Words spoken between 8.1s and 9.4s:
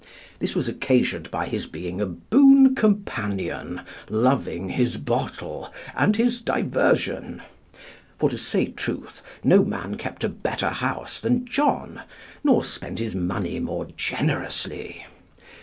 for, to say truth,